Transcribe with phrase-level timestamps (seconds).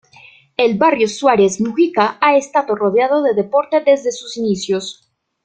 [0.57, 5.07] El Barrio Suárez Mujica ha estado rodeado de deporte desde sus inicios.